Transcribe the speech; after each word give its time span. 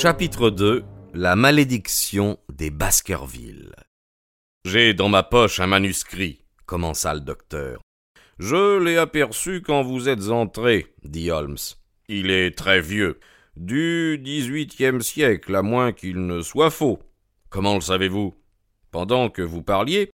Chapitre 0.00 0.50
2 0.50 0.84
La 1.12 1.34
malédiction 1.34 2.38
des 2.52 2.70
Baskerville. 2.70 3.74
J'ai 4.64 4.94
dans 4.94 5.08
ma 5.08 5.24
poche 5.24 5.58
un 5.58 5.66
manuscrit, 5.66 6.44
commença 6.66 7.12
le 7.14 7.20
docteur. 7.20 7.80
Je 8.38 8.78
l'ai 8.78 8.96
aperçu 8.96 9.60
quand 9.60 9.82
vous 9.82 10.08
êtes 10.08 10.28
entré, 10.28 10.86
dit 11.02 11.32
Holmes. 11.32 11.56
Il 12.06 12.30
est 12.30 12.56
très 12.56 12.80
vieux, 12.80 13.18
du 13.56 14.20
dix-huitième 14.22 15.00
siècle, 15.00 15.56
à 15.56 15.62
moins 15.62 15.90
qu'il 15.90 16.24
ne 16.24 16.42
soit 16.42 16.70
faux. 16.70 17.00
Comment 17.50 17.74
le 17.74 17.80
savez-vous? 17.80 18.36
Pendant 18.92 19.30
que 19.30 19.42
vous 19.42 19.64
parliez, 19.64 20.12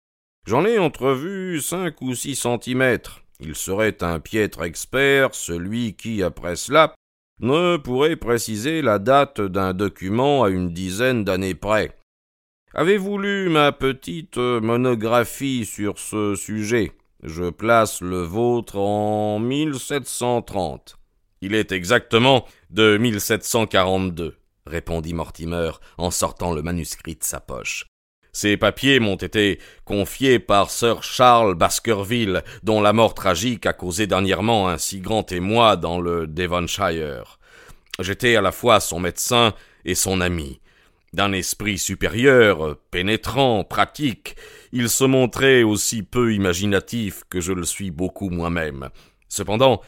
j'en 0.46 0.64
ai 0.64 0.78
entrevu 0.78 1.60
cinq 1.60 2.04
ou 2.04 2.14
six 2.14 2.36
centimètres. 2.36 3.24
Il 3.40 3.56
serait 3.56 4.04
un 4.04 4.20
piètre 4.20 4.62
expert, 4.62 5.34
celui 5.34 5.96
qui, 5.96 6.22
après 6.22 6.56
cela, 6.56 6.94
ne 7.42 7.78
pourrait 7.78 8.16
préciser 8.16 8.82
la 8.82 9.00
date 9.00 9.42
d'un 9.42 9.74
document 9.74 10.44
à 10.44 10.50
une 10.50 10.72
dizaine 10.72 11.24
d'années 11.24 11.56
près. 11.56 11.96
Avez-vous 12.74 13.18
lu 13.18 13.50
ma 13.50 13.72
petite 13.72 14.38
monographie 14.38 15.66
sur 15.66 16.00
ce 16.00 16.36
sujet? 16.36 16.94
Je 17.24 17.50
place 17.50 18.02
le 18.02 18.22
vôtre 18.22 18.78
en 18.78 19.40
1730. 19.40 20.98
Il 21.42 21.54
est 21.56 21.72
exactement 21.72 22.46
de 22.70 22.98
1742, 22.98 24.38
répondit 24.66 25.14
Mortimer 25.14 25.72
en 25.98 26.12
sortant 26.12 26.54
le 26.54 26.62
manuscrit 26.62 27.16
de 27.16 27.24
sa 27.24 27.40
poche. 27.40 27.91
Ces 28.34 28.56
papiers 28.56 29.00
m'ont 29.00 29.16
été 29.16 29.60
confiés 29.84 30.40
par 30.40 30.72
Sir 30.72 31.04
Charles 31.04 31.56
Baskerville, 31.56 32.44
dont 32.64 32.82
la 32.82 32.94
mort 32.94 33.14
tragique 33.14 33.66
a 33.66 33.74
causé 33.74 34.08
dernièrement 34.08 34.70
un 34.70 34.78
si 34.78 35.00
grand 35.00 35.30
émoi 35.32 35.76
dans 35.76 36.00
le 36.00 36.28
Devonshire. 36.28 37.40
J'étais 38.00 38.36
à 38.36 38.42
la 38.42 38.52
fois 38.52 38.80
son 38.80 39.00
médecin 39.00 39.54
et 39.84 39.96
son 39.96 40.22
ami. 40.22 40.62
D'un 41.14 41.34
esprit 41.34 41.78
supérieur, 41.78 42.78
pénétrant, 42.90 43.66
pratique, 43.66 44.38
il 44.72 44.88
se 44.88 45.04
montrait 45.04 45.64
aussi 45.64 46.04
peu 46.04 46.34
imaginatif 46.34 47.24
que 47.30 47.42
je 47.42 47.52
le 47.52 47.66
suis 47.66 47.92
beaucoup 47.92 48.30
moi-même. 48.30 48.90
Cependant, 49.28 49.82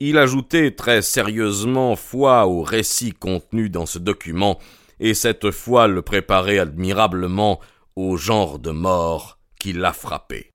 il 0.00 0.18
ajoutait 0.18 0.72
très 0.72 1.00
sérieusement 1.00 1.96
foi 1.96 2.46
au 2.46 2.62
récit 2.62 3.12
contenu 3.12 3.70
dans 3.70 3.86
ce 3.86 3.98
document, 3.98 4.58
et 4.98 5.14
cette 5.14 5.50
foi 5.50 5.88
le 5.88 6.02
préparait 6.02 6.58
admirablement 6.58 7.58
au 7.96 8.16
genre 8.16 8.58
de 8.58 8.70
mort 8.70 9.38
qui 9.58 9.72
l'a 9.72 9.92
frappé. 9.92 10.50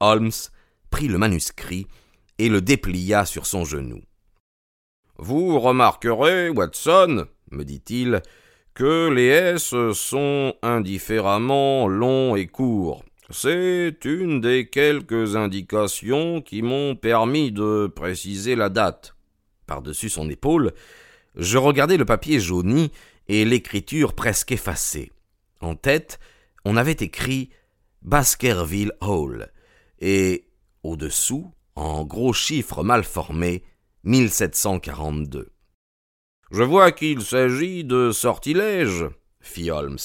Holmes 0.00 0.30
prit 0.90 1.08
le 1.08 1.18
manuscrit 1.18 1.86
et 2.38 2.48
le 2.48 2.60
déplia 2.60 3.24
sur 3.24 3.46
son 3.46 3.64
genou. 3.64 4.00
Vous 5.18 5.58
remarquerez, 5.58 6.50
Watson, 6.50 7.26
me 7.50 7.64
dit-il, 7.64 8.22
que 8.74 9.10
les 9.10 9.26
S 9.26 9.74
sont 9.92 10.54
indifféremment 10.62 11.88
longs 11.88 12.36
et 12.36 12.46
courts. 12.46 13.02
C'est 13.30 14.06
une 14.06 14.40
des 14.40 14.70
quelques 14.70 15.36
indications 15.36 16.40
qui 16.40 16.62
m'ont 16.62 16.96
permis 16.96 17.52
de 17.52 17.86
préciser 17.86 18.56
la 18.56 18.70
date. 18.70 19.14
Par-dessus 19.66 20.08
son 20.08 20.30
épaule, 20.30 20.72
je 21.36 21.58
regardais 21.58 21.98
le 21.98 22.06
papier 22.06 22.40
jauni 22.40 22.90
et 23.28 23.44
l'écriture 23.44 24.14
presque 24.14 24.52
effacée. 24.52 25.12
En 25.60 25.74
tête, 25.74 26.18
on 26.64 26.78
avait 26.78 26.92
écrit 26.92 27.50
Baskerville 28.00 28.92
Hall 29.02 29.52
et 30.00 30.46
au-dessous, 30.82 31.52
en 31.74 32.04
gros 32.06 32.32
chiffres 32.32 32.82
mal 32.82 33.04
formés, 33.04 33.62
1742. 34.04 35.50
Je 36.50 36.62
vois 36.62 36.92
qu'il 36.92 37.20
s'agit 37.20 37.84
de 37.84 38.10
sortilèges, 38.10 39.04
fit 39.42 39.70
Holmes. 39.70 39.98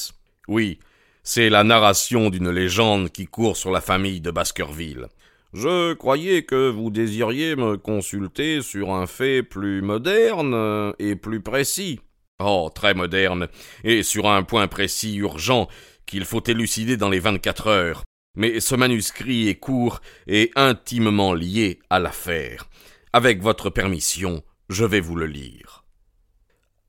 Oui, 0.49 0.79
c'est 1.23 1.49
la 1.49 1.63
narration 1.63 2.29
d'une 2.29 2.49
légende 2.49 3.09
qui 3.09 3.25
court 3.25 3.57
sur 3.57 3.71
la 3.71 3.81
famille 3.81 4.21
de 4.21 4.29
Baskerville. 4.29 5.07
Je 5.53 5.93
croyais 5.93 6.43
que 6.43 6.69
vous 6.69 6.89
désiriez 6.89 7.55
me 7.55 7.77
consulter 7.77 8.61
sur 8.61 8.91
un 8.91 9.07
fait 9.07 9.43
plus 9.43 9.81
moderne 9.81 10.93
et 10.99 11.15
plus 11.15 11.41
précis. 11.41 11.99
Oh, 12.39 12.69
très 12.73 12.93
moderne, 12.93 13.47
et 13.83 14.03
sur 14.03 14.27
un 14.27 14.43
point 14.43 14.67
précis 14.67 15.15
urgent 15.15 15.69
qu'il 16.05 16.25
faut 16.25 16.43
élucider 16.43 16.97
dans 16.97 17.09
les 17.09 17.19
vingt-quatre 17.19 17.67
heures. 17.67 18.03
Mais 18.35 18.59
ce 18.59 18.75
manuscrit 18.75 19.47
est 19.47 19.55
court 19.55 20.01
et 20.27 20.51
intimement 20.55 21.33
lié 21.33 21.79
à 21.89 21.99
l'affaire. 21.99 22.67
Avec 23.13 23.41
votre 23.41 23.69
permission, 23.69 24.43
je 24.69 24.85
vais 24.85 24.99
vous 24.99 25.15
le 25.15 25.27
lire. 25.27 25.85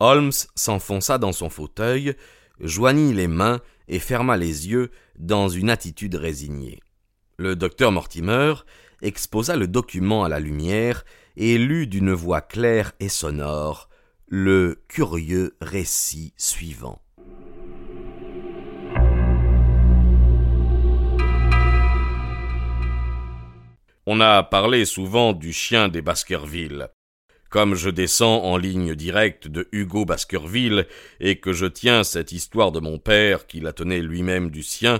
Holmes 0.00 0.32
s'enfonça 0.56 1.18
dans 1.18 1.32
son 1.32 1.50
fauteuil, 1.50 2.14
joignit 2.60 3.12
les 3.12 3.28
mains 3.28 3.60
et 3.88 3.98
ferma 3.98 4.36
les 4.36 4.68
yeux 4.68 4.90
dans 5.18 5.48
une 5.48 5.70
attitude 5.70 6.14
résignée. 6.14 6.80
Le 7.36 7.56
docteur 7.56 7.92
Mortimer 7.92 8.54
exposa 9.02 9.56
le 9.56 9.66
document 9.66 10.24
à 10.24 10.28
la 10.28 10.40
lumière 10.40 11.04
et 11.36 11.58
lut 11.58 11.86
d'une 11.86 12.12
voix 12.12 12.40
claire 12.40 12.92
et 13.00 13.08
sonore 13.08 13.88
le 14.26 14.82
curieux 14.88 15.56
récit 15.60 16.32
suivant. 16.36 17.00
On 24.06 24.20
a 24.20 24.42
parlé 24.42 24.84
souvent 24.84 25.32
du 25.32 25.52
chien 25.52 25.88
des 25.88 26.02
Baskerville. 26.02 26.88
Comme 27.54 27.76
je 27.76 27.88
descends 27.88 28.42
en 28.42 28.56
ligne 28.56 28.96
directe 28.96 29.46
de 29.46 29.68
Hugo 29.70 30.04
Baskerville 30.04 30.88
et 31.20 31.36
que 31.36 31.52
je 31.52 31.66
tiens 31.66 32.02
cette 32.02 32.32
histoire 32.32 32.72
de 32.72 32.80
mon 32.80 32.98
père 32.98 33.46
qui 33.46 33.60
la 33.60 33.72
tenait 33.72 34.02
lui-même 34.02 34.50
du 34.50 34.64
sien, 34.64 34.98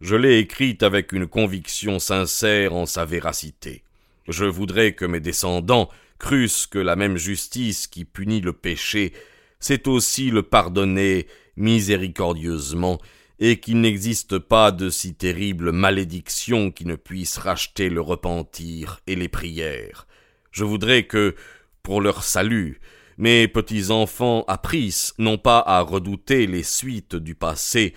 je 0.00 0.16
l'ai 0.16 0.38
écrite 0.38 0.82
avec 0.82 1.12
une 1.12 1.26
conviction 1.26 1.98
sincère 1.98 2.74
en 2.74 2.86
sa 2.86 3.04
véracité. 3.04 3.82
Je 4.28 4.46
voudrais 4.46 4.94
que 4.94 5.04
mes 5.04 5.20
descendants 5.20 5.90
crussent 6.18 6.66
que 6.66 6.78
la 6.78 6.96
même 6.96 7.18
justice 7.18 7.86
qui 7.86 8.06
punit 8.06 8.40
le 8.40 8.54
péché 8.54 9.12
sait 9.58 9.86
aussi 9.86 10.30
le 10.30 10.42
pardonner 10.42 11.26
miséricordieusement 11.58 12.98
et 13.40 13.60
qu'il 13.60 13.82
n'existe 13.82 14.38
pas 14.38 14.72
de 14.72 14.88
si 14.88 15.12
terrible 15.12 15.70
malédiction 15.70 16.70
qui 16.70 16.86
ne 16.86 16.96
puisse 16.96 17.36
racheter 17.36 17.90
le 17.90 18.00
repentir 18.00 19.02
et 19.06 19.16
les 19.16 19.28
prières. 19.28 20.06
Je 20.50 20.64
voudrais 20.64 21.02
que, 21.02 21.34
pour 21.82 22.00
leur 22.00 22.22
salut, 22.22 22.80
mes 23.18 23.48
petits 23.48 23.90
enfants 23.90 24.44
apprissent 24.48 25.14
non 25.18 25.38
pas 25.38 25.58
à 25.58 25.80
redouter 25.80 26.46
les 26.46 26.62
suites 26.62 27.16
du 27.16 27.34
passé, 27.34 27.94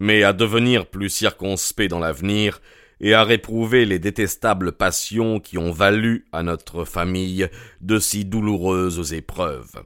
mais 0.00 0.22
à 0.22 0.32
devenir 0.32 0.86
plus 0.86 1.10
circonspects 1.10 1.88
dans 1.88 1.98
l'avenir, 1.98 2.60
et 3.00 3.14
à 3.14 3.24
réprouver 3.24 3.84
les 3.84 3.98
détestables 3.98 4.72
passions 4.72 5.40
qui 5.40 5.58
ont 5.58 5.70
valu 5.70 6.26
à 6.32 6.42
notre 6.42 6.84
famille 6.84 7.48
de 7.80 7.98
si 7.98 8.24
douloureuses 8.24 9.12
épreuves. 9.12 9.84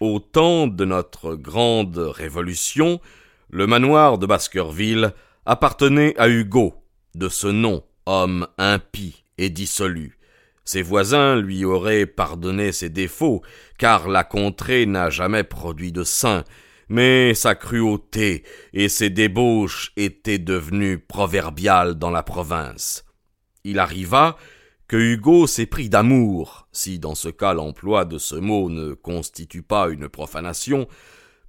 Au 0.00 0.18
temps 0.20 0.66
de 0.66 0.84
notre 0.84 1.34
grande 1.34 1.98
révolution, 1.98 3.00
le 3.50 3.66
manoir 3.66 4.18
de 4.18 4.26
Baskerville 4.26 5.12
appartenait 5.46 6.14
à 6.18 6.28
Hugo, 6.28 6.74
de 7.14 7.28
ce 7.28 7.48
nom, 7.48 7.82
homme 8.06 8.46
impie 8.58 9.24
et 9.38 9.50
dissolu. 9.50 10.18
Ses 10.64 10.82
voisins 10.82 11.36
lui 11.36 11.64
auraient 11.64 12.06
pardonné 12.06 12.72
ses 12.72 12.88
défauts, 12.88 13.42
car 13.78 14.08
la 14.08 14.24
contrée 14.24 14.86
n'a 14.86 15.10
jamais 15.10 15.44
produit 15.44 15.92
de 15.92 16.04
saints, 16.04 16.44
mais 16.88 17.34
sa 17.34 17.54
cruauté 17.54 18.44
et 18.72 18.88
ses 18.88 19.10
débauches 19.10 19.92
étaient 19.96 20.38
devenues 20.38 20.98
proverbiales 20.98 21.94
dans 21.94 22.10
la 22.10 22.22
province. 22.22 23.04
Il 23.64 23.78
arriva 23.78 24.36
que 24.88 24.96
Hugo 24.96 25.46
s'est 25.46 25.66
pris 25.66 25.88
d'amour, 25.88 26.68
si 26.72 26.98
dans 26.98 27.14
ce 27.14 27.28
cas 27.28 27.54
l'emploi 27.54 28.04
de 28.04 28.18
ce 28.18 28.34
mot 28.34 28.68
ne 28.68 28.92
constitue 28.92 29.62
pas 29.62 29.88
une 29.88 30.08
profanation, 30.08 30.86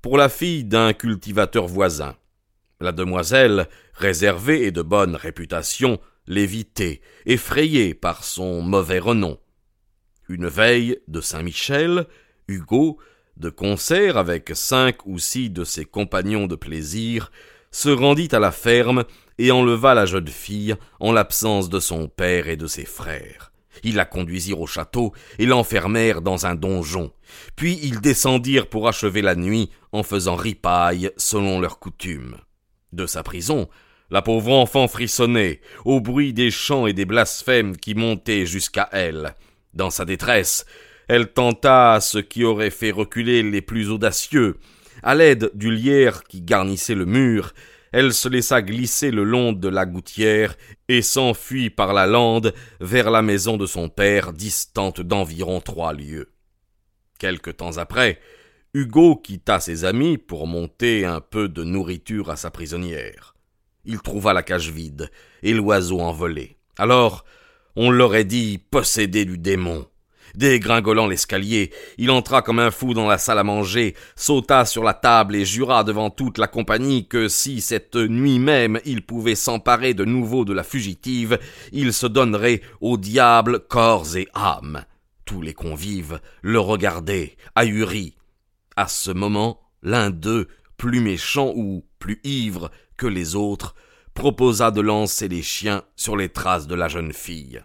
pour 0.02 0.18
la 0.18 0.30
fille 0.30 0.64
d'un 0.64 0.94
cultivateur 0.94 1.68
voisin. 1.68 2.16
La 2.80 2.92
demoiselle, 2.92 3.68
réservée 3.94 4.66
et 4.66 4.72
de 4.72 4.82
bonne 4.82 5.16
réputation, 5.16 6.00
l'évitait, 6.28 7.02
effrayée 7.26 7.94
par 7.94 8.24
son 8.24 8.62
mauvais 8.62 9.00
renom. 9.00 9.40
Une 10.28 10.48
veille 10.48 11.00
de 11.08 11.22
Saint-Michel, 11.22 12.08
Hugo, 12.48 12.98
de 13.38 13.50
concert 13.50 14.18
avec 14.18 14.52
cinq 14.54 15.06
ou 15.06 15.20
six 15.20 15.50
de 15.50 15.64
ses 15.64 15.86
compagnons 15.86 16.48
de 16.48 16.56
plaisir, 16.56 17.32
se 17.72 17.90
rendit 17.90 18.30
à 18.32 18.40
la 18.40 18.52
ferme 18.52 19.04
et 19.38 19.52
enleva 19.52 19.94
la 19.94 20.06
jeune 20.06 20.28
fille 20.28 20.76
en 21.00 21.12
l'absence 21.12 21.70
de 21.70 21.80
son 21.80 22.08
père 22.08 22.48
et 22.48 22.56
de 22.56 22.68
ses 22.68 22.86
frères. 22.86 23.52
Ils 23.84 23.96
la 23.96 24.06
conduisirent 24.06 24.62
au 24.62 24.68
château 24.68 25.14
et 25.38 25.46
l'enfermèrent 25.46 26.22
dans 26.22 26.46
un 26.46 26.56
donjon. 26.56 27.12
Puis 27.58 27.78
ils 27.84 28.00
descendirent 28.00 28.68
pour 28.68 28.88
achever 28.88 29.22
la 29.22 29.36
nuit 29.36 29.70
en 29.92 30.04
faisant 30.04 30.36
ripaille 30.36 31.12
selon 31.18 31.60
leur 31.60 31.80
coutume. 31.80 32.38
De 32.94 33.06
sa 33.06 33.24
prison, 33.24 33.68
la 34.12 34.22
pauvre 34.22 34.52
enfant 34.52 34.88
frissonnait 34.88 35.62
au 35.84 36.00
bruit 36.00 36.34
des 36.34 36.52
chants 36.52 36.88
et 36.88 36.94
des 36.94 37.06
blasphèmes 37.06 37.76
qui 37.76 37.96
montaient 37.96 38.46
jusqu'à 38.46 38.90
elle. 38.92 39.36
Dans 39.74 39.90
sa 39.90 40.06
détresse, 40.06 40.66
elle 41.08 41.32
tenta 41.32 42.00
ce 42.02 42.18
qui 42.18 42.44
aurait 42.44 42.70
fait 42.70 42.92
reculer 42.92 43.44
les 43.44 43.62
plus 43.62 43.90
audacieux. 43.90 44.58
À 45.04 45.16
l'aide 45.16 45.52
du 45.54 45.72
lierre 45.72 46.24
qui 46.24 46.42
garnissait 46.42 46.96
le 46.96 47.06
mur, 47.06 47.54
elle 47.92 48.14
se 48.14 48.28
laissa 48.28 48.62
glisser 48.62 49.12
le 49.12 49.24
long 49.24 49.54
de 49.54 49.70
la 49.70 49.86
gouttière 49.86 50.56
et 50.88 51.02
s'enfuit 51.02 51.70
par 51.70 51.94
la 51.94 52.08
lande 52.08 52.54
vers 52.80 53.10
la 53.10 53.22
maison 53.22 53.58
de 53.58 53.66
son 53.66 53.90
père, 53.90 54.34
distante 54.34 55.02
d'environ 55.02 55.62
trois 55.62 55.94
lieues. 55.94 56.32
Quelque 57.20 57.52
temps 57.52 57.78
après, 57.78 58.20
Hugo 58.74 59.16
quitta 59.16 59.60
ses 59.60 59.86
amis 59.86 60.18
pour 60.18 60.48
monter 60.48 61.06
un 61.06 61.22
peu 61.22 61.48
de 61.48 61.64
nourriture 61.64 62.30
à 62.30 62.36
sa 62.36 62.52
prisonnière. 62.52 63.35
Il 63.86 64.00
trouva 64.00 64.34
la 64.34 64.44
cage 64.44 64.72
vide 64.72 65.10
et 65.44 65.54
l'oiseau 65.54 66.00
envolé. 66.00 66.58
Alors, 66.78 67.26
on 67.76 67.92
l'aurait 67.92 68.26
dit 68.26 68.58
possédé 68.58 69.26
du 69.26 69.38
démon. 69.38 69.86
Dégringolant 70.36 71.08
l'escalier, 71.08 71.72
il 71.98 72.12
entra 72.12 72.42
comme 72.42 72.60
un 72.60 72.72
fou 72.72 72.94
dans 72.94 73.08
la 73.08 73.18
salle 73.18 73.40
à 73.40 73.44
manger, 73.44 73.96
sauta 74.16 74.66
sur 74.66 74.84
la 74.84 74.94
table 74.94 75.36
et 75.36 75.46
jura 75.46 75.84
devant 75.84 76.10
toute 76.10 76.38
la 76.38 76.48
compagnie 76.48 77.08
que 77.08 77.30
si 77.30 77.62
cette 77.62 77.96
nuit 77.96 78.40
même 78.40 78.80
il 78.84 79.06
pouvait 79.06 79.36
s'emparer 79.36 79.94
de 79.94 80.04
nouveau 80.04 80.44
de 80.44 80.54
la 80.54 80.64
fugitive, 80.64 81.40
il 81.72 81.94
se 81.94 82.08
donnerait 82.08 82.62
au 82.82 82.98
diable 82.98 83.60
corps 83.60 84.18
et 84.18 84.28
âme. 84.34 84.84
Tous 85.24 85.42
les 85.42 85.54
convives 85.54 86.20
le 86.42 86.60
regardaient, 86.60 87.38
ahuris. 87.56 88.16
À 88.76 88.88
ce 88.88 89.12
moment, 89.12 89.62
l'un 89.82 90.10
d'eux, 90.10 90.48
plus 90.78 91.00
méchant 91.00 91.54
ou 91.56 91.86
plus 92.00 92.20
ivre 92.26 92.70
que 92.98 93.08
les 93.08 93.36
autres, 93.36 93.76
proposa 94.14 94.72
de 94.72 94.82
lancer 94.82 95.28
les 95.28 95.42
chiens 95.42 95.84
sur 95.96 96.16
les 96.16 96.30
traces 96.30 96.68
de 96.68 96.76
la 96.76 96.88
jeune 96.88 97.14
fille. 97.14 97.62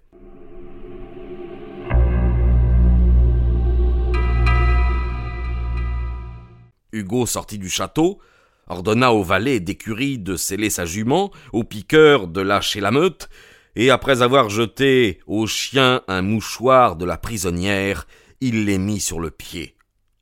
Hugo 6.93 7.27
sortit 7.27 7.59
du 7.59 7.69
château, 7.69 8.19
ordonna 8.67 9.13
au 9.13 9.23
valet 9.23 9.61
d'écurie 9.61 10.19
de 10.19 10.37
sceller 10.37 10.71
sa 10.71 10.87
jument, 10.87 11.31
au 11.53 11.65
piqueur 11.65 12.27
de 12.27 12.41
lâcher 12.41 12.81
la 12.81 12.91
meute, 12.91 13.29
et 13.77 13.91
après 13.91 14.23
avoir 14.23 14.49
jeté 14.49 15.21
au 15.27 15.47
chien 15.47 16.03
un 16.09 16.23
mouchoir 16.23 16.97
de 16.97 17.05
la 17.05 17.17
prisonnière, 17.17 18.07
il 18.41 18.65
les 18.65 18.79
mit 18.79 19.01
sur 19.01 19.21
le 19.21 19.31
pied. 19.31 19.77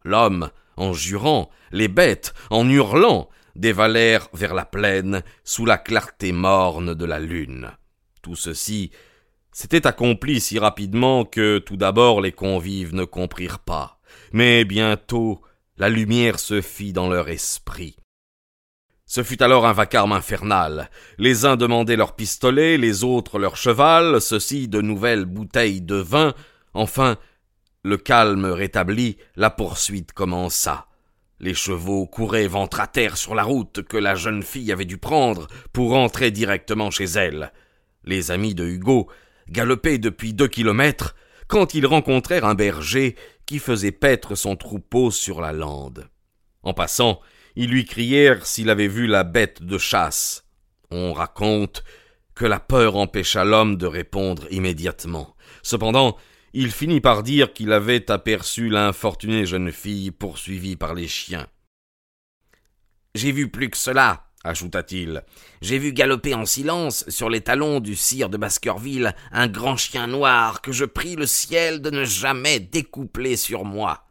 L'homme, 0.04 0.50
en 0.76 0.92
jurant, 0.92 1.50
les 1.72 1.88
bêtes, 1.88 2.34
en 2.50 2.68
hurlant, 2.68 3.28
dévalèrent 3.58 4.28
vers 4.32 4.54
la 4.54 4.64
plaine 4.64 5.22
sous 5.44 5.66
la 5.66 5.76
clarté 5.76 6.32
morne 6.32 6.94
de 6.94 7.04
la 7.04 7.18
lune. 7.18 7.72
Tout 8.22 8.36
ceci 8.36 8.90
s'était 9.52 9.86
accompli 9.86 10.40
si 10.40 10.58
rapidement 10.58 11.24
que 11.24 11.58
tout 11.58 11.76
d'abord 11.76 12.20
les 12.20 12.32
convives 12.32 12.94
ne 12.94 13.04
comprirent 13.04 13.58
pas. 13.58 14.00
Mais 14.32 14.64
bientôt 14.64 15.42
la 15.76 15.88
lumière 15.88 16.38
se 16.38 16.60
fit 16.60 16.92
dans 16.92 17.08
leur 17.08 17.28
esprit. 17.28 17.96
Ce 19.06 19.22
fut 19.22 19.42
alors 19.42 19.66
un 19.66 19.72
vacarme 19.72 20.12
infernal. 20.12 20.90
Les 21.16 21.46
uns 21.46 21.56
demandaient 21.56 21.96
leur 21.96 22.14
pistolet, 22.14 22.76
les 22.76 23.04
autres 23.04 23.38
leur 23.38 23.56
cheval, 23.56 24.20
ceux-ci 24.20 24.68
de 24.68 24.82
nouvelles 24.82 25.24
bouteilles 25.24 25.80
de 25.80 25.94
vin. 25.96 26.34
Enfin, 26.74 27.16
le 27.82 27.96
calme 27.96 28.44
rétabli, 28.44 29.16
la 29.34 29.50
poursuite 29.50 30.12
commença. 30.12 30.87
Les 31.40 31.54
chevaux 31.54 32.06
couraient 32.06 32.48
ventre 32.48 32.80
à 32.80 32.86
terre 32.86 33.16
sur 33.16 33.34
la 33.34 33.44
route 33.44 33.82
que 33.82 33.96
la 33.96 34.14
jeune 34.14 34.42
fille 34.42 34.72
avait 34.72 34.84
dû 34.84 34.98
prendre 34.98 35.46
pour 35.72 35.94
entrer 35.94 36.30
directement 36.30 36.90
chez 36.90 37.04
elle. 37.04 37.52
Les 38.04 38.30
amis 38.30 38.54
de 38.54 38.64
Hugo 38.64 39.08
galopaient 39.48 39.98
depuis 39.98 40.34
deux 40.34 40.48
kilomètres 40.48 41.14
quand 41.46 41.74
ils 41.74 41.86
rencontrèrent 41.86 42.44
un 42.44 42.54
berger 42.54 43.16
qui 43.46 43.58
faisait 43.58 43.92
paître 43.92 44.34
son 44.34 44.56
troupeau 44.56 45.10
sur 45.10 45.40
la 45.40 45.52
lande. 45.52 46.08
En 46.62 46.74
passant, 46.74 47.20
ils 47.56 47.70
lui 47.70 47.84
crièrent 47.84 48.46
s'il 48.46 48.68
avait 48.68 48.88
vu 48.88 49.06
la 49.06 49.24
bête 49.24 49.62
de 49.62 49.78
chasse. 49.78 50.44
On 50.90 51.12
raconte 51.12 51.84
que 52.34 52.44
la 52.44 52.60
peur 52.60 52.96
empêcha 52.96 53.44
l'homme 53.44 53.76
de 53.76 53.86
répondre 53.86 54.46
immédiatement. 54.50 55.34
Cependant, 55.62 56.16
il 56.52 56.70
finit 56.70 57.00
par 57.00 57.22
dire 57.22 57.52
qu'il 57.52 57.72
avait 57.72 58.10
aperçu 58.10 58.68
l'infortunée 58.68 59.46
jeune 59.46 59.72
fille 59.72 60.10
poursuivie 60.10 60.76
par 60.76 60.94
les 60.94 61.08
chiens. 61.08 61.46
J'ai 63.14 63.32
vu 63.32 63.50
plus 63.50 63.70
que 63.70 63.76
cela, 63.76 64.28
ajouta-t-il. 64.44 65.24
J'ai 65.60 65.78
vu 65.78 65.92
galoper 65.92 66.34
en 66.34 66.46
silence 66.46 67.04
sur 67.08 67.28
les 67.28 67.40
talons 67.40 67.80
du 67.80 67.96
sire 67.96 68.28
de 68.28 68.36
Baskerville 68.36 69.14
un 69.32 69.48
grand 69.48 69.76
chien 69.76 70.06
noir 70.06 70.60
que 70.60 70.72
je 70.72 70.84
prie 70.84 71.16
le 71.16 71.26
ciel 71.26 71.80
de 71.80 71.90
ne 71.90 72.04
jamais 72.04 72.60
découpler 72.60 73.36
sur 73.36 73.64
moi. 73.64 74.06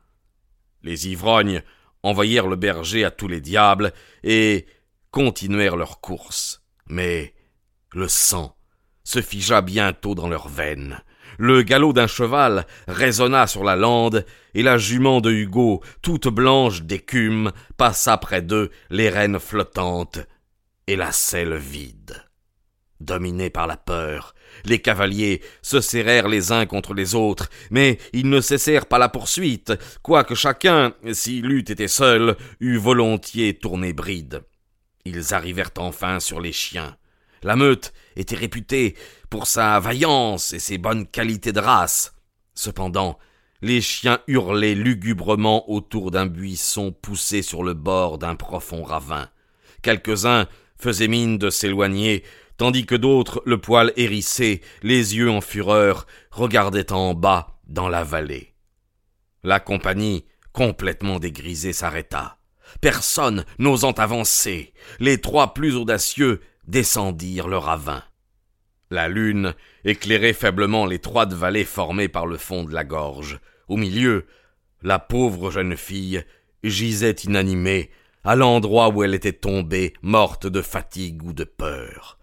Les 0.84 1.08
ivrognes 1.08 1.64
envoyèrent 2.04 2.48
le 2.48 2.56
berger 2.56 3.04
à 3.04 3.12
tous 3.12 3.28
les 3.28 3.42
diables 3.42 3.94
et 4.24 4.66
continuèrent 5.12 5.78
leur 5.78 6.02
course. 6.02 6.64
Mais 6.88 7.34
le 7.94 8.08
sang 8.08 8.56
se 9.04 9.22
figea 9.22 9.62
bientôt 9.62 10.16
dans 10.16 10.28
leurs 10.28 10.50
veines. 10.50 11.02
Le 11.38 11.62
galop 11.62 11.94
d'un 11.94 12.08
cheval 12.08 12.66
résonna 12.88 13.48
sur 13.48 13.64
la 13.64 13.76
lande, 13.76 14.26
et 14.54 14.64
la 14.64 14.78
jument 14.78 15.22
de 15.22 15.32
Hugo, 15.32 15.84
toute 16.02 16.28
blanche 16.28 16.82
d'écume, 16.82 17.52
passa 17.78 18.18
près 18.18 18.42
d'eux, 18.42 18.72
les 18.90 19.10
rênes 19.10 19.40
flottantes 19.40 20.20
et 20.88 20.96
la 20.96 21.12
selle 21.12 21.56
vide. 21.56 22.24
Dominés 23.00 23.52
par 23.52 23.68
la 23.68 23.78
peur, 23.78 24.34
les 24.66 24.80
cavaliers 24.80 25.42
se 25.62 25.82
serrèrent 25.82 26.28
les 26.28 26.52
uns 26.52 26.66
contre 26.66 26.96
les 26.96 27.14
autres, 27.14 27.50
mais 27.70 28.00
ils 28.14 28.30
ne 28.30 28.42
cessèrent 28.42 28.88
pas 28.88 28.98
la 28.98 29.10
poursuite, 29.10 29.74
quoique 30.02 30.34
chacun, 30.34 30.94
s'il 31.12 31.52
eût 31.52 31.60
été 31.60 31.88
seul, 31.88 32.36
eût 32.60 32.78
volontiers 32.78 33.54
tourné 33.54 33.94
bride. 33.94 34.44
Ils 35.06 35.36
arrivèrent 35.36 35.72
enfin 35.78 36.20
sur 36.20 36.42
les 36.42 36.52
chiens. 36.52 36.98
La 37.44 37.56
meute 37.56 37.94
était 38.16 38.36
réputée 38.36 38.96
pour 39.30 39.48
sa 39.48 39.80
vaillance 39.80 40.54
et 40.54 40.60
ses 40.60 40.78
bonnes 40.78 41.08
qualités 41.08 41.52
de 41.52 41.60
race. 41.60 42.14
Cependant, 42.54 43.18
les 43.62 43.82
chiens 43.82 44.20
hurlaient 44.28 44.76
lugubrement 44.76 45.70
autour 45.70 46.12
d'un 46.12 46.26
buisson 46.26 46.92
poussé 46.92 47.42
sur 47.42 47.64
le 47.64 47.74
bord 47.74 48.18
d'un 48.18 48.36
profond 48.36 48.84
ravin. 48.84 49.30
Quelques-uns 49.82 50.48
faisaient 50.78 51.08
mine 51.08 51.38
de 51.38 51.50
s'éloigner, 51.50 52.24
tandis 52.58 52.86
que 52.86 52.96
d'autres, 52.96 53.42
le 53.46 53.60
poil 53.60 53.94
hérissé, 53.96 54.62
les 54.84 55.16
yeux 55.16 55.30
en 55.30 55.42
fureur, 55.42 56.06
regardaient 56.32 56.92
en 56.92 57.14
bas 57.14 57.60
dans 57.68 57.90
la 57.90 58.04
vallée. 58.04 58.54
La 59.44 59.60
compagnie, 59.60 60.26
complètement 60.54 61.20
dégrisée, 61.20 61.74
s'arrêta. 61.74 62.38
Personne 62.82 63.46
n'osant 63.60 63.94
avancer, 63.94 64.74
les 65.00 65.20
trois 65.20 65.54
plus 65.54 65.76
audacieux 65.76 66.42
descendirent 66.68 67.48
le 67.48 67.58
ravin. 67.58 68.04
La 68.90 69.08
lune 69.08 69.54
éclairait 69.84 70.34
faiblement 70.34 70.86
l'étroite 70.86 71.34
vallée 71.34 71.66
formée 71.66 72.08
par 72.08 72.26
le 72.26 72.38
fond 72.38 72.64
de 72.64 72.74
la 72.74 72.84
gorge. 72.84 73.40
Au 73.68 73.76
milieu, 73.76 74.26
la 74.82 75.00
pauvre 75.00 75.52
jeune 75.52 75.76
fille 75.76 76.24
gisait 76.64 77.12
inanimée 77.12 77.92
à 78.24 78.36
l'endroit 78.36 78.90
où 78.90 79.04
elle 79.04 79.14
était 79.14 79.34
tombée, 79.34 79.94
morte 80.02 80.48
de 80.48 80.62
fatigue 80.62 81.24
ou 81.24 81.34
de 81.34 81.44
peur. 81.44 82.17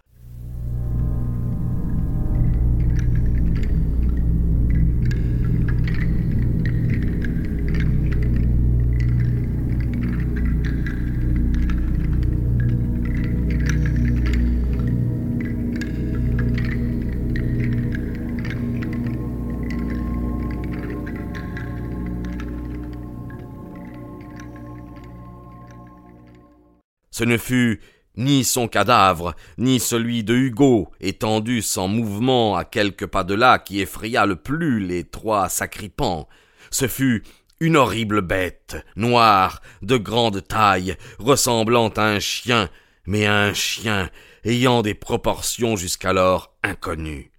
Ce 27.14 27.23
ne 27.23 27.37
fut 27.37 27.80
ni 28.16 28.42
son 28.42 28.66
cadavre, 28.66 29.37
ni 29.56 29.78
celui 29.78 30.25
de 30.25 30.35
Hugo, 30.35 30.90
étendu 31.00 31.62
sans 31.62 31.87
mouvement 31.87 32.56
à 32.56 32.64
quelques 32.64 33.06
pas 33.06 33.23
de 33.23 33.35
là, 33.35 33.61
qui 33.61 33.78
effraya 33.80 34.26
le 34.26 34.35
plus 34.35 34.80
les 34.80 35.04
trois 35.04 35.49
sacripants. 35.49 36.28
Ce 36.73 36.88
fut 36.88 37.23
une 37.61 37.76
horrible 37.76 38.21
bête, 38.21 38.85
noire, 38.97 39.62
de 39.80 39.97
grande 39.97 40.44
taille, 40.44 40.97
ressemblant 41.21 41.88
à 41.90 42.02
un 42.02 42.18
chien, 42.18 42.68
mais 43.06 43.26
à 43.26 43.37
un 43.37 43.54
chien 43.54 44.11
ayant 44.44 44.83
des 44.83 44.94
proportions 44.94 45.76
jusqu'alors 45.76 46.52
inconnues. 46.64 47.30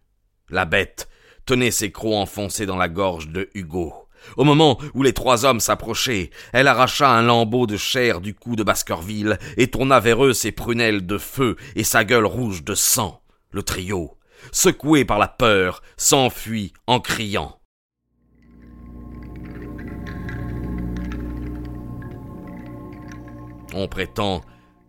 La 0.50 0.64
bête 0.64 1.10
tenait 1.46 1.70
ses 1.72 1.92
crocs 1.92 2.14
enfoncés 2.14 2.66
dans 2.66 2.78
la 2.78 2.88
gorge 2.88 3.28
de 3.28 3.50
Hugo. 3.54 4.05
Au 4.38 4.44
moment 4.44 4.78
où 4.94 5.04
les 5.04 5.14
trois 5.14 5.46
hommes 5.46 5.60
s'approchaient, 5.60 6.30
elle 6.54 6.68
arracha 6.68 7.10
un 7.10 7.22
lambeau 7.22 7.68
de 7.68 7.78
chair 7.78 8.22
du 8.22 8.34
cou 8.34 8.56
de 8.56 8.64
Baskerville 8.64 9.38
et 9.58 9.70
tourna 9.70 10.00
vers 10.00 10.24
eux 10.24 10.34
ses 10.34 10.52
prunelles 10.52 11.06
de 11.06 11.18
feu 11.18 11.56
et 11.76 11.84
sa 11.84 12.04
gueule 12.04 12.26
rouge 12.26 12.64
de 12.64 12.76
sang. 12.76 13.22
Le 13.52 13.64
trio, 13.64 14.18
secoué 14.52 15.06
par 15.06 15.20
la 15.20 15.28
peur, 15.28 15.82
s'enfuit 15.98 16.74
en 16.88 17.00
criant. 17.00 17.60
On 23.74 23.88
prétend 23.88 24.42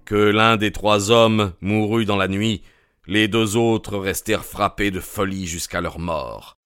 que 0.05 0.15
l'un 0.15 0.57
des 0.57 0.71
trois 0.71 1.11
hommes 1.11 1.53
mourut 1.61 2.05
dans 2.05 2.17
la 2.17 2.29
nuit, 2.29 2.63
les 3.09 3.27
deux 3.27 3.57
autres 3.57 3.99
restèrent 3.99 4.45
frappés 4.45 4.93
de 4.93 5.01
folie 5.01 5.47
jusqu'à 5.47 5.81
leur 5.81 5.99
mort. 5.99 6.57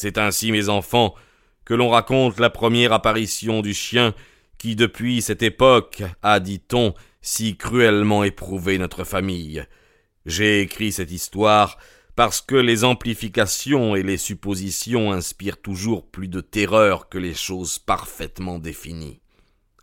C'est 0.00 0.16
ainsi, 0.16 0.50
mes 0.50 0.70
enfants, 0.70 1.14
que 1.66 1.74
l'on 1.74 1.90
raconte 1.90 2.40
la 2.40 2.48
première 2.48 2.94
apparition 2.94 3.60
du 3.60 3.74
chien 3.74 4.14
qui, 4.56 4.74
depuis 4.74 5.20
cette 5.20 5.42
époque, 5.42 6.02
a, 6.22 6.40
dit-on, 6.40 6.94
si 7.20 7.58
cruellement 7.58 8.24
éprouvé 8.24 8.78
notre 8.78 9.04
famille. 9.04 9.62
J'ai 10.24 10.62
écrit 10.62 10.90
cette 10.90 11.10
histoire 11.10 11.76
parce 12.16 12.40
que 12.40 12.54
les 12.54 12.82
amplifications 12.82 13.94
et 13.94 14.02
les 14.02 14.16
suppositions 14.16 15.12
inspirent 15.12 15.60
toujours 15.60 16.06
plus 16.06 16.28
de 16.28 16.40
terreur 16.40 17.10
que 17.10 17.18
les 17.18 17.34
choses 17.34 17.78
parfaitement 17.78 18.58
définies. 18.58 19.20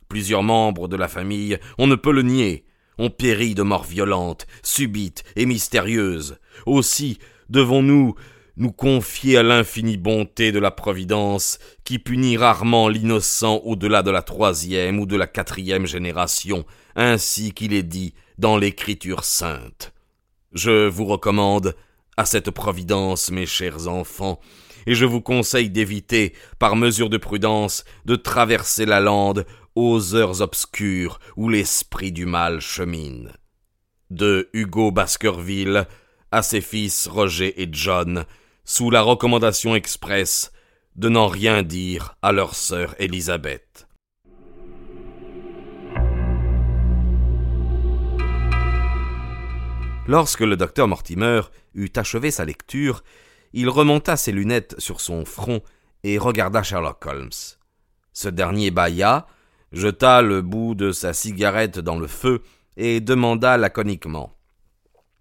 Plusieurs 0.09 0.41
membres 0.41 0.88
de 0.88 0.95
la 0.95 1.07
famille, 1.07 1.59
on 1.77 1.86
ne 1.86 1.93
peut 1.93 2.12
le 2.12 2.24
nier, 2.24 2.65
ont 2.97 3.12
péri 3.12 3.53
de 3.53 3.62
mort 3.62 3.83
violente, 3.83 4.47
subite 4.63 5.24
et 5.36 5.45
mystérieuse. 5.45 6.39
Aussi 6.65 7.19
devons-nous 7.51 8.15
nous 8.57 8.71
confier 8.71 9.37
à 9.37 9.43
l'infinie 9.43 9.97
bonté 9.97 10.51
de 10.51 10.59
la 10.59 10.71
Providence, 10.71 11.59
qui 11.83 11.99
punit 11.99 12.37
rarement 12.37 12.89
l'innocent 12.89 13.61
au-delà 13.63 14.01
de 14.01 14.11
la 14.11 14.23
troisième 14.23 14.99
ou 14.99 15.05
de 15.05 15.15
la 15.15 15.27
quatrième 15.27 15.85
génération, 15.85 16.65
ainsi 16.95 17.53
qu'il 17.53 17.73
est 17.73 17.83
dit 17.83 18.13
dans 18.39 18.57
l'Écriture 18.57 19.23
sainte. 19.23 19.93
Je 20.53 20.87
vous 20.87 21.05
recommande 21.05 21.75
à 22.17 22.25
cette 22.25 22.49
Providence, 22.49 23.29
mes 23.29 23.45
chers 23.45 23.87
enfants, 23.87 24.39
et 24.87 24.95
je 24.95 25.05
vous 25.05 25.21
conseille 25.21 25.69
d'éviter, 25.69 26.33
par 26.57 26.75
mesure 26.75 27.09
de 27.09 27.17
prudence, 27.17 27.83
de 28.05 28.15
traverser 28.15 28.85
la 28.85 28.99
lande 28.99 29.45
aux 29.75 30.15
heures 30.15 30.41
obscures 30.41 31.19
où 31.35 31.49
l'esprit 31.49 32.11
du 32.11 32.25
mal 32.25 32.59
chemine. 32.59 33.33
De 34.09 34.49
Hugo 34.53 34.91
Baskerville 34.91 35.85
à 36.31 36.41
ses 36.41 36.61
fils 36.61 37.07
Roger 37.07 37.61
et 37.61 37.69
John, 37.71 38.25
sous 38.69 38.91
la 38.91 39.01
recommandation 39.01 39.75
expresse 39.75 40.51
de 40.97 41.07
n'en 41.07 41.27
rien 41.27 41.63
dire 41.63 42.17
à 42.21 42.33
leur 42.33 42.53
sœur 42.53 42.95
Élisabeth. 43.00 43.88
Lorsque 50.05 50.41
le 50.41 50.57
docteur 50.57 50.89
Mortimer 50.89 51.41
eut 51.75 51.91
achevé 51.95 52.29
sa 52.29 52.43
lecture, 52.43 53.03
il 53.53 53.69
remonta 53.69 54.17
ses 54.17 54.33
lunettes 54.33 54.75
sur 54.79 55.00
son 55.00 55.24
front 55.24 55.62
et 56.03 56.17
regarda 56.17 56.62
Sherlock 56.62 57.05
Holmes. 57.05 57.29
Ce 58.12 58.27
dernier 58.27 58.69
bâilla, 58.71 59.27
jeta 59.71 60.21
le 60.21 60.41
bout 60.41 60.75
de 60.75 60.91
sa 60.91 61.13
cigarette 61.13 61.79
dans 61.79 61.97
le 61.97 62.07
feu 62.07 62.41
et 62.75 63.00
demanda 63.00 63.55
laconiquement. 63.55 64.38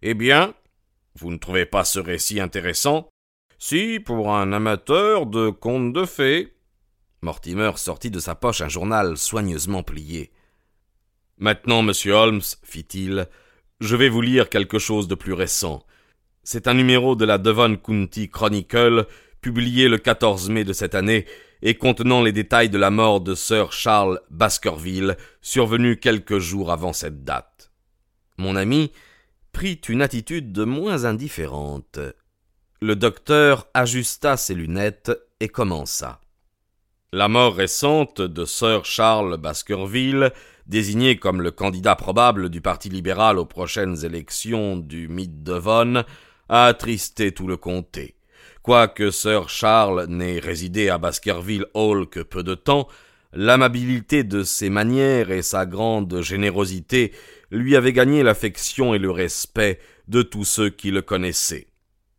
Eh 0.02 0.14
bien, 0.14 0.52
vous 1.14 1.30
ne 1.30 1.38
trouvez 1.38 1.66
pas 1.66 1.84
ce 1.84 2.00
récit 2.00 2.40
intéressant? 2.40 3.08
Si, 3.58 4.00
pour 4.00 4.34
un 4.34 4.52
amateur 4.52 5.26
de 5.26 5.50
contes 5.50 5.92
de 5.92 6.04
fées. 6.04 6.54
Mortimer 7.22 7.72
sortit 7.76 8.10
de 8.10 8.18
sa 8.18 8.34
poche 8.34 8.60
un 8.60 8.68
journal 8.68 9.16
soigneusement 9.16 9.82
plié. 9.82 10.30
Maintenant, 11.38 11.82
monsieur 11.82 12.12
Holmes, 12.12 12.42
fit-il, 12.62 13.28
je 13.80 13.96
vais 13.96 14.08
vous 14.08 14.22
lire 14.22 14.48
quelque 14.48 14.78
chose 14.78 15.08
de 15.08 15.14
plus 15.14 15.32
récent. 15.32 15.84
C'est 16.42 16.68
un 16.68 16.74
numéro 16.74 17.16
de 17.16 17.24
la 17.24 17.38
Devon 17.38 17.76
County 17.76 18.30
Chronicle, 18.30 19.06
publié 19.40 19.88
le 19.88 19.98
14 19.98 20.48
mai 20.50 20.64
de 20.64 20.72
cette 20.72 20.94
année, 20.94 21.26
et 21.62 21.74
contenant 21.74 22.22
les 22.22 22.32
détails 22.32 22.70
de 22.70 22.78
la 22.78 22.90
mort 22.90 23.20
de 23.20 23.34
Sir 23.34 23.72
Charles 23.72 24.20
Baskerville, 24.30 25.16
survenu 25.40 25.98
quelques 25.98 26.38
jours 26.38 26.70
avant 26.70 26.92
cette 26.92 27.24
date. 27.24 27.72
Mon 28.38 28.56
ami 28.56 28.92
prit 29.52 29.80
une 29.88 30.02
attitude 30.02 30.52
de 30.52 30.64
moins 30.64 31.04
indifférente. 31.04 31.98
Le 32.82 32.94
docteur 32.94 33.68
ajusta 33.72 34.36
ses 34.36 34.54
lunettes 34.54 35.10
et 35.40 35.48
commença. 35.48 36.20
La 37.10 37.26
mort 37.26 37.54
récente 37.54 38.20
de 38.20 38.44
Sir 38.44 38.84
Charles 38.84 39.38
Baskerville, 39.38 40.30
désigné 40.66 41.16
comme 41.16 41.40
le 41.40 41.50
candidat 41.50 41.96
probable 41.96 42.50
du 42.50 42.60
Parti 42.60 42.90
libéral 42.90 43.38
aux 43.38 43.46
prochaines 43.46 44.04
élections 44.04 44.76
du 44.76 45.08
Mid-Devon, 45.08 46.04
a 46.50 46.66
attristé 46.66 47.32
tout 47.32 47.46
le 47.46 47.56
comté. 47.56 48.16
Quoique 48.62 49.10
Sir 49.10 49.48
Charles 49.48 50.04
n'ait 50.10 50.38
résidé 50.38 50.90
à 50.90 50.98
Baskerville 50.98 51.64
Hall 51.72 52.06
que 52.10 52.20
peu 52.20 52.42
de 52.42 52.54
temps, 52.54 52.88
l'amabilité 53.32 54.22
de 54.22 54.42
ses 54.42 54.68
manières 54.68 55.30
et 55.30 55.40
sa 55.40 55.64
grande 55.64 56.20
générosité 56.20 57.14
lui 57.50 57.74
avaient 57.74 57.94
gagné 57.94 58.22
l'affection 58.22 58.92
et 58.92 58.98
le 58.98 59.10
respect 59.10 59.80
de 60.08 60.20
tous 60.20 60.44
ceux 60.44 60.68
qui 60.68 60.90
le 60.90 61.00
connaissaient. 61.00 61.68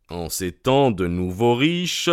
En 0.09 0.29
ces 0.29 0.53
temps 0.53 0.91
de 0.91 1.05
nouveaux 1.05 1.55
riches, 1.55 2.09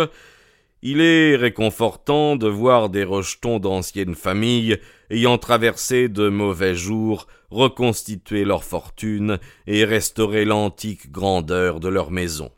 il 0.81 0.99
est 0.99 1.35
réconfortant 1.35 2.35
de 2.35 2.47
voir 2.47 2.89
des 2.89 3.03
rejetons 3.03 3.59
d'anciennes 3.59 4.15
familles 4.15 4.77
ayant 5.09 5.37
traversé 5.37 6.09
de 6.09 6.27
mauvais 6.27 6.75
jours 6.75 7.27
reconstituer 7.49 8.43
leur 8.43 8.63
fortune 8.63 9.39
et 9.65 9.85
restaurer 9.85 10.43
l'antique 10.43 11.11
grandeur 11.11 11.79
de 11.79 11.87
leur 11.87 12.11
maison. 12.11 12.51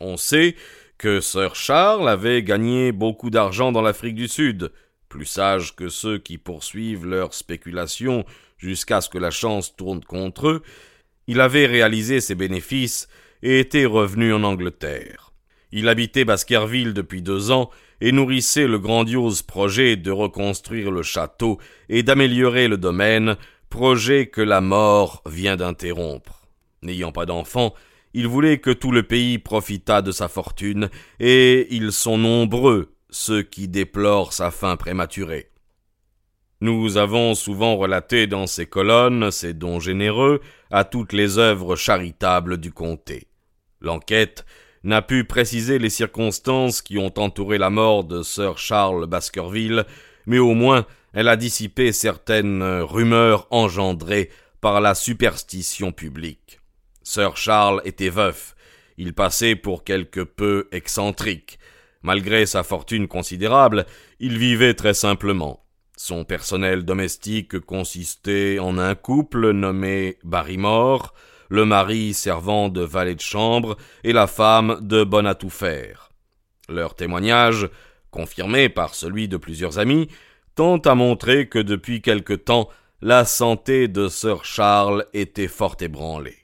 On 0.00 0.16
sait 0.16 0.56
que 0.98 1.20
Sir 1.20 1.54
Charles 1.54 2.08
avait 2.08 2.42
gagné 2.42 2.90
beaucoup 2.90 3.30
d'argent 3.30 3.70
dans 3.70 3.82
l'Afrique 3.82 4.16
du 4.16 4.28
Sud, 4.28 4.72
plus 5.08 5.24
sage 5.24 5.76
que 5.76 5.88
ceux 5.88 6.18
qui 6.18 6.36
poursuivent 6.36 7.06
leurs 7.06 7.32
spéculations 7.32 8.24
jusqu'à 8.58 9.00
ce 9.00 9.08
que 9.08 9.18
la 9.18 9.30
chance 9.30 9.74
tourne 9.76 10.04
contre 10.04 10.48
eux, 10.48 10.62
il 11.26 11.40
avait 11.40 11.66
réalisé 11.66 12.20
ses 12.20 12.34
bénéfices 12.34 13.08
et 13.42 13.60
était 13.60 13.86
revenu 13.86 14.32
en 14.32 14.42
Angleterre. 14.42 15.32
Il 15.72 15.88
habitait 15.88 16.24
Baskerville 16.24 16.94
depuis 16.94 17.22
deux 17.22 17.50
ans 17.50 17.70
et 18.00 18.12
nourrissait 18.12 18.66
le 18.66 18.78
grandiose 18.78 19.42
projet 19.42 19.96
de 19.96 20.10
reconstruire 20.10 20.90
le 20.90 21.02
château 21.02 21.58
et 21.88 22.02
d'améliorer 22.02 22.66
le 22.66 22.76
domaine, 22.76 23.36
projet 23.68 24.26
que 24.26 24.40
la 24.40 24.60
mort 24.60 25.22
vient 25.26 25.56
d'interrompre. 25.56 26.48
N'ayant 26.82 27.12
pas 27.12 27.26
d'enfants, 27.26 27.74
il 28.14 28.26
voulait 28.26 28.58
que 28.58 28.70
tout 28.70 28.90
le 28.90 29.04
pays 29.04 29.38
profitât 29.38 30.02
de 30.02 30.10
sa 30.10 30.28
fortune, 30.28 30.90
et 31.20 31.68
ils 31.70 31.92
sont 31.92 32.18
nombreux 32.18 32.92
ceux 33.10 33.42
qui 33.42 33.68
déplorent 33.68 34.32
sa 34.32 34.50
fin 34.50 34.76
prématurée. 34.76 35.50
Nous 36.60 36.96
avons 36.96 37.34
souvent 37.34 37.76
relaté 37.76 38.26
dans 38.26 38.46
ces 38.46 38.66
colonnes 38.66 39.30
ces 39.30 39.54
dons 39.54 39.80
généreux 39.80 40.40
à 40.70 40.84
toutes 40.84 41.12
les 41.12 41.38
œuvres 41.38 41.76
charitables 41.76 42.58
du 42.58 42.72
comté. 42.72 43.29
L'enquête 43.80 44.44
n'a 44.82 45.02
pu 45.02 45.24
préciser 45.24 45.78
les 45.78 45.90
circonstances 45.90 46.82
qui 46.82 46.98
ont 46.98 47.12
entouré 47.18 47.58
la 47.58 47.70
mort 47.70 48.04
de 48.04 48.22
Sir 48.22 48.58
Charles 48.58 49.06
Baskerville, 49.06 49.84
mais 50.26 50.38
au 50.38 50.54
moins 50.54 50.86
elle 51.12 51.28
a 51.28 51.36
dissipé 51.36 51.92
certaines 51.92 52.62
rumeurs 52.62 53.46
engendrées 53.50 54.30
par 54.60 54.80
la 54.80 54.94
superstition 54.94 55.92
publique. 55.92 56.60
Sir 57.02 57.36
Charles 57.36 57.82
était 57.84 58.10
veuf, 58.10 58.54
il 58.96 59.14
passait 59.14 59.56
pour 59.56 59.84
quelque 59.84 60.20
peu 60.20 60.68
excentrique. 60.72 61.58
Malgré 62.02 62.46
sa 62.46 62.62
fortune 62.62 63.08
considérable, 63.08 63.86
il 64.20 64.38
vivait 64.38 64.74
très 64.74 64.94
simplement. 64.94 65.64
Son 65.96 66.24
personnel 66.24 66.84
domestique 66.84 67.58
consistait 67.60 68.58
en 68.58 68.78
un 68.78 68.94
couple 68.94 69.50
nommé 69.50 70.18
Barrymore, 70.24 71.12
le 71.50 71.66
mari 71.66 72.14
servant 72.14 72.70
de 72.70 72.80
valet 72.80 73.16
de 73.16 73.20
chambre 73.20 73.76
et 74.04 74.14
la 74.14 74.26
femme 74.26 74.78
de 74.80 75.04
bonne 75.04 75.26
à 75.26 75.34
tout 75.34 75.50
faire. 75.50 76.10
Leur 76.68 76.94
témoignage, 76.94 77.68
confirmé 78.10 78.68
par 78.68 78.94
celui 78.94 79.28
de 79.28 79.36
plusieurs 79.36 79.78
amis, 79.78 80.08
tend 80.54 80.78
à 80.78 80.94
montrer 80.94 81.48
que 81.48 81.58
depuis 81.58 82.00
quelque 82.00 82.32
temps 82.32 82.68
la 83.02 83.24
santé 83.24 83.88
de 83.88 84.08
sir 84.08 84.44
Charles 84.44 85.04
était 85.12 85.48
fort 85.48 85.76
ébranlée. 85.80 86.38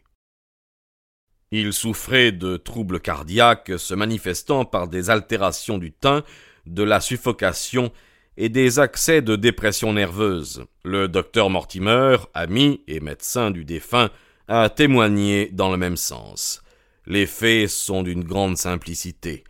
Il 1.52 1.72
souffrait 1.72 2.32
de 2.32 2.56
troubles 2.56 3.00
cardiaques 3.00 3.72
se 3.78 3.94
manifestant 3.94 4.64
par 4.64 4.88
des 4.88 5.10
altérations 5.10 5.78
du 5.78 5.92
teint, 5.92 6.24
de 6.66 6.82
la 6.82 7.00
suffocation 7.00 7.92
et 8.36 8.48
des 8.48 8.80
accès 8.80 9.22
de 9.22 9.36
dépression 9.36 9.92
nerveuse. 9.92 10.64
Le 10.82 11.06
docteur 11.06 11.48
Mortimer, 11.48 12.16
ami 12.34 12.82
et 12.88 12.98
médecin 12.98 13.52
du 13.52 13.64
défunt, 13.64 14.10
a 14.48 14.68
témoigné 14.68 15.50
dans 15.52 15.70
le 15.70 15.76
même 15.76 15.96
sens. 15.96 16.62
Les 17.06 17.26
faits 17.26 17.68
sont 17.68 18.02
d'une 18.02 18.24
grande 18.24 18.56
simplicité. 18.56 19.44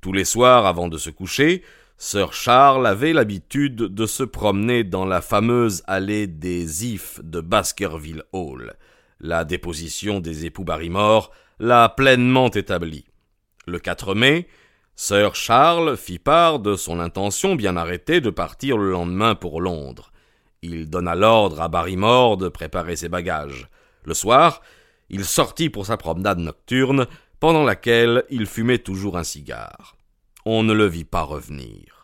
Tous 0.00 0.12
les 0.12 0.24
soirs 0.24 0.66
avant 0.66 0.88
de 0.88 0.98
se 0.98 1.10
coucher, 1.10 1.62
Sir 1.98 2.32
Charles 2.32 2.86
avait 2.86 3.12
l'habitude 3.12 3.76
de 3.76 4.06
se 4.06 4.22
promener 4.22 4.84
dans 4.84 5.06
la 5.06 5.20
fameuse 5.20 5.82
allée 5.86 6.26
des 6.26 6.86
Ifs 6.86 7.20
de 7.22 7.40
Baskerville 7.40 8.22
Hall. 8.32 8.74
La 9.18 9.44
déposition 9.44 10.20
des 10.20 10.44
époux 10.44 10.64
Barrymore 10.64 11.32
l'a 11.58 11.88
pleinement 11.88 12.50
établi. 12.50 13.06
Le 13.66 13.78
4 13.78 14.14
mai, 14.14 14.46
Sir 14.94 15.34
Charles 15.34 15.96
fit 15.96 16.18
part 16.18 16.58
de 16.58 16.76
son 16.76 17.00
intention 17.00 17.54
bien 17.54 17.76
arrêtée 17.76 18.20
de 18.20 18.30
partir 18.30 18.76
le 18.76 18.90
lendemain 18.90 19.34
pour 19.34 19.60
Londres. 19.60 20.12
Il 20.62 20.88
donna 20.88 21.14
l'ordre 21.14 21.60
à 21.60 21.68
Barrymore 21.68 22.36
de 22.36 22.48
préparer 22.48 22.96
ses 22.96 23.08
bagages. 23.08 23.68
Le 24.06 24.14
soir, 24.14 24.62
il 25.10 25.24
sortit 25.24 25.68
pour 25.68 25.84
sa 25.84 25.96
promenade 25.96 26.38
nocturne, 26.38 27.06
pendant 27.40 27.64
laquelle 27.64 28.24
il 28.30 28.46
fumait 28.46 28.78
toujours 28.78 29.18
un 29.18 29.24
cigare. 29.24 29.96
On 30.46 30.62
ne 30.62 30.72
le 30.72 30.86
vit 30.86 31.04
pas 31.04 31.22
revenir. 31.22 31.95